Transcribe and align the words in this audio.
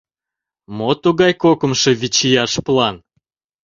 —Мо 0.77 0.89
тугай 1.03 1.33
кокымшо 1.43 1.91
вичияш 2.01 2.53
план? 2.65 2.95